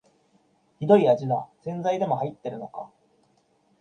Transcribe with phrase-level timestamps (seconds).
[0.79, 2.89] ひどい味だ、洗剤でも入ってるのか